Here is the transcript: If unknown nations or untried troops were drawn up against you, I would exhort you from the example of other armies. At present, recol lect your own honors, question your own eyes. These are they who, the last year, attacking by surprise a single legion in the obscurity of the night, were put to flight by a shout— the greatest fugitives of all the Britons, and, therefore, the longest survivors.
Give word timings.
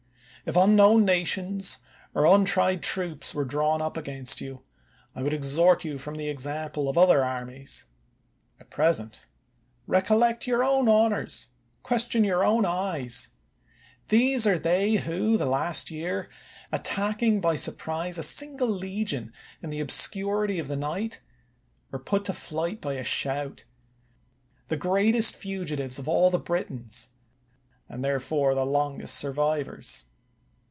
If 0.43 0.55
unknown 0.55 1.05
nations 1.05 1.77
or 2.15 2.25
untried 2.25 2.81
troops 2.81 3.35
were 3.35 3.45
drawn 3.45 3.79
up 3.79 3.95
against 3.95 4.41
you, 4.41 4.63
I 5.13 5.21
would 5.21 5.35
exhort 5.35 5.85
you 5.85 5.99
from 5.99 6.15
the 6.15 6.29
example 6.29 6.89
of 6.89 6.97
other 6.97 7.23
armies. 7.23 7.85
At 8.59 8.71
present, 8.71 9.27
recol 9.87 10.17
lect 10.17 10.47
your 10.47 10.63
own 10.63 10.89
honors, 10.89 11.49
question 11.83 12.23
your 12.23 12.43
own 12.43 12.65
eyes. 12.65 13.29
These 14.07 14.47
are 14.47 14.57
they 14.57 14.93
who, 14.95 15.37
the 15.37 15.45
last 15.45 15.91
year, 15.91 16.27
attacking 16.71 17.39
by 17.39 17.53
surprise 17.53 18.17
a 18.17 18.23
single 18.23 18.69
legion 18.71 19.31
in 19.61 19.69
the 19.69 19.79
obscurity 19.79 20.57
of 20.57 20.67
the 20.67 20.75
night, 20.75 21.21
were 21.91 21.99
put 21.99 22.25
to 22.25 22.33
flight 22.33 22.81
by 22.81 22.93
a 22.93 23.03
shout— 23.03 23.65
the 24.69 24.75
greatest 24.75 25.35
fugitives 25.35 25.99
of 25.99 26.09
all 26.09 26.31
the 26.31 26.39
Britons, 26.39 27.09
and, 27.87 28.03
therefore, 28.03 28.55
the 28.55 28.65
longest 28.65 29.13
survivors. 29.17 30.05